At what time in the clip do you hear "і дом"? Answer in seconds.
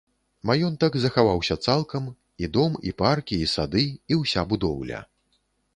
2.45-2.73